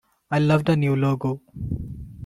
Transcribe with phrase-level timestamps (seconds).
[0.31, 1.41] I love the new logo!